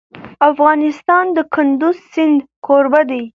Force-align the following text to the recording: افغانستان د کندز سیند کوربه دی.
افغانستان 0.51 1.25
د 1.35 1.37
کندز 1.53 1.95
سیند 2.11 2.37
کوربه 2.65 3.01
دی. 3.09 3.23